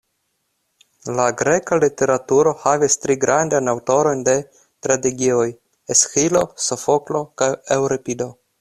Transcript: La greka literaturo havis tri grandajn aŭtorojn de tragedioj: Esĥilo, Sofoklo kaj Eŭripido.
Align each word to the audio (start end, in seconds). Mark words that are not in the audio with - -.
La 1.17 1.25
greka 1.41 1.77
literaturo 1.83 2.53
havis 2.63 2.95
tri 3.03 3.17
grandajn 3.25 3.69
aŭtorojn 3.75 4.25
de 4.29 4.35
tragedioj: 4.87 5.47
Esĥilo, 5.97 6.45
Sofoklo 6.69 7.23
kaj 7.43 7.55
Eŭripido. 7.77 8.33